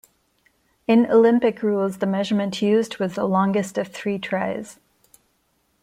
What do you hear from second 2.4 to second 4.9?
used was the longest of three tries.